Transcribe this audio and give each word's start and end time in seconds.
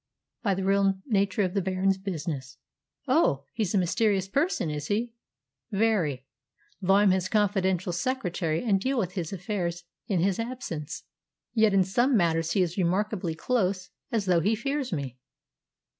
"By 0.41 0.55
the 0.55 0.63
real 0.63 0.95
nature 1.05 1.43
of 1.43 1.53
the 1.53 1.61
Baron's 1.61 1.99
business." 1.99 2.57
"Oh, 3.07 3.43
he's 3.53 3.75
a 3.75 3.77
mysterious 3.77 4.27
person, 4.27 4.71
is 4.71 4.87
he?" 4.87 5.13
"Very. 5.71 6.25
Though 6.81 6.95
I'm 6.95 7.11
his 7.11 7.29
confidential 7.29 7.93
secretary, 7.93 8.63
and 8.63 8.81
deal 8.81 8.97
with 8.97 9.11
his 9.11 9.31
affairs 9.31 9.83
in 10.07 10.19
his 10.19 10.39
absence, 10.39 11.03
yet 11.53 11.75
in 11.75 11.83
some 11.83 12.17
matters 12.17 12.53
he 12.53 12.63
is 12.63 12.79
remarkably 12.79 13.35
close, 13.35 13.91
as 14.11 14.25
though 14.25 14.39
he 14.41 14.55
fears 14.55 14.91
me." 14.91 15.19